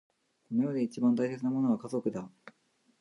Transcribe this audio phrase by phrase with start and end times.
[0.49, 2.27] この世で一番大切なものは家族だ。